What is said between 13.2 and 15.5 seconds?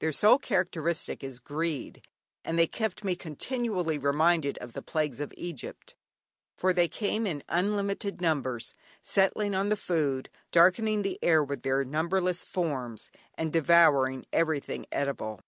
and devouring everything eatable!